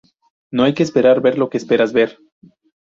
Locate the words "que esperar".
0.73-1.21